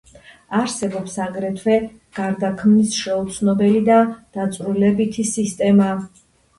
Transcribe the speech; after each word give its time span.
არსებობს 0.59 1.17
აგრეთვე 1.25 1.75
გარდაქმნის 2.21 2.97
შეუცნობელი 3.03 3.85
და 3.93 4.01
დაწვრილებითი 4.41 5.31
სისტემა. 5.39 5.97